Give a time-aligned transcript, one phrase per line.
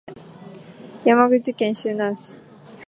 [1.05, 2.39] 山口県周南市